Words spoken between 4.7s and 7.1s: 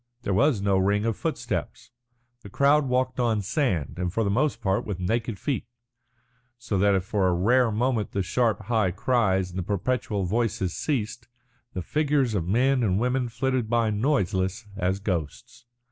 with naked feet, so that if